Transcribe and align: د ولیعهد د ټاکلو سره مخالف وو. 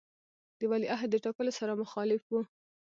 د 0.59 0.61
ولیعهد 0.71 1.09
د 1.11 1.15
ټاکلو 1.23 1.51
سره 1.59 1.79
مخالف 1.83 2.21
وو. 2.27 2.41